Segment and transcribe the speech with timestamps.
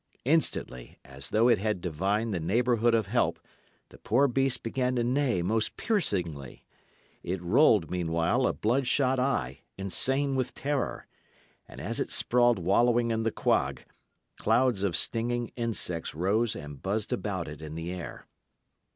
[0.25, 3.39] Instantly, as though it had divined the neighbourhood of help,
[3.89, 6.65] the poor beast began to neigh most piercingly.
[7.21, 11.05] It rolled, meanwhile, a blood shot eye, insane with terror;
[11.67, 13.85] and as it sprawled wallowing in the quag,
[14.37, 18.25] clouds of stinging insects rose and buzzed about it in the air.